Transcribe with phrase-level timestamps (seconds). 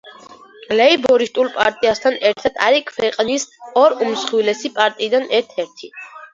[0.79, 3.47] ლეიბორისტულ პარტიასთან ერთად არის ქვეყნის
[3.85, 5.97] ორ უმსხვილესი პარტიიდან ერთ-ერთი.